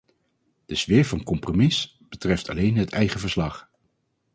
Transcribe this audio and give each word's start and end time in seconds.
De 0.65 0.75
sfeer 0.75 1.05
van 1.05 1.23
compromis 1.23 1.97
betreft 2.09 2.49
alleen 2.49 2.75
het 2.77 2.91
eigen 2.93 3.19
verslag. 3.19 3.69